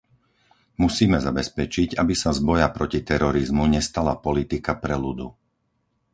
Musíme 0.83 1.17
zabezpečiť, 1.27 1.89
aby 2.01 2.13
sa 2.21 2.29
z 2.33 2.39
boja 2.47 2.67
proti 2.77 2.99
terorizmu 3.09 3.63
nestala 3.75 4.13
politika 4.27 4.71
preludu. 4.83 5.27